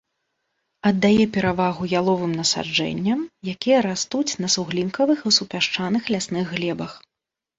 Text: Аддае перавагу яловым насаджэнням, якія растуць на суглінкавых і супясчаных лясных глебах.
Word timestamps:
Аддае 0.89 1.25
перавагу 1.35 1.83
яловым 1.99 2.31
насаджэнням, 2.39 3.19
якія 3.53 3.77
растуць 3.89 4.29
на 4.45 4.49
суглінкавых 4.55 5.19
і 5.31 5.35
супясчаных 5.39 6.03
лясных 6.15 6.45
глебах. 6.57 6.91